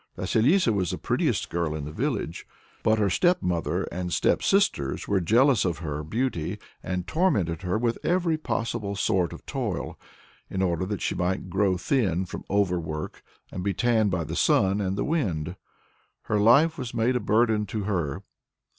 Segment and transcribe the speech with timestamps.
[0.17, 2.47] Vasilissa was the prettiest girl in all the village;
[2.81, 8.35] but her stepmother and stepsisters were jealous of her beauty, and tormented her with every
[8.35, 9.99] possible sort of toil,
[10.49, 14.35] in order that she might grow thin from over work, and be tanned by the
[14.35, 15.55] sun and the wind.
[16.23, 18.23] Her life was made a burden to her!